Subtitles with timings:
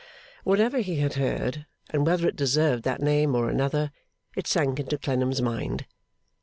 [0.43, 3.91] Whatever he had heard, and whether it deserved that name or another,
[4.35, 5.85] it sank into Clennam's mind.